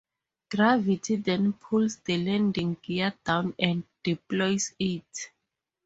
[0.49, 5.29] Gravity then pulls the landing gear down and deploys it.